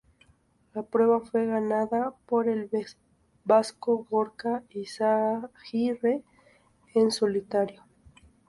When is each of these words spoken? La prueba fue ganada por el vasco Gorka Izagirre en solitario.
La 0.73 0.81
prueba 0.81 1.19
fue 1.19 1.45
ganada 1.45 2.15
por 2.25 2.47
el 2.49 2.71
vasco 3.45 4.07
Gorka 4.09 4.63
Izagirre 4.71 6.23
en 6.95 7.11
solitario. 7.11 7.83